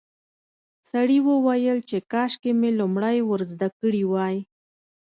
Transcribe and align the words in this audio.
سړي 0.91 1.17
وویل 1.27 1.79
چې 1.89 1.97
کاشکې 2.11 2.51
مې 2.59 2.69
لومړی 2.79 3.17
ور 3.29 3.41
زده 3.51 3.69
کړي 3.79 4.03
وای. 4.11 4.35